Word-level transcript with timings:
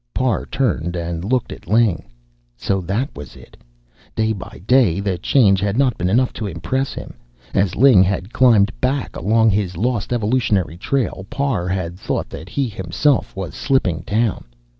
Parr 0.15 0.47
turned 0.47 0.95
and 0.95 1.23
looked 1.23 1.51
at 1.51 1.67
Ling. 1.67 2.03
So 2.57 2.81
that 2.81 3.15
was 3.15 3.35
it! 3.35 3.55
Day 4.15 4.33
by 4.33 4.59
day, 4.65 4.99
the 4.99 5.19
change 5.19 5.59
had 5.59 5.77
not 5.77 5.95
been 5.95 6.09
enough 6.09 6.33
to 6.41 6.47
impress 6.47 6.91
him. 6.93 7.13
As 7.53 7.75
Ling 7.75 8.01
had 8.01 8.33
climbed 8.33 8.71
back 8.81 9.15
along 9.15 9.51
his 9.51 9.77
lost 9.77 10.11
evolutionary 10.11 10.75
trail, 10.77 11.27
Parr 11.29 11.67
had 11.67 11.99
thought 11.99 12.29
that 12.31 12.49
he 12.49 12.67
himself 12.67 13.35
was 13.35 13.53
slipping 13.53 13.99
down.... 13.99 14.45